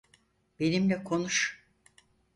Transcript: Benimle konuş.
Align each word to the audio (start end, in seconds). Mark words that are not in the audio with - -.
Benimle 0.59 1.03
konuş. 1.03 1.63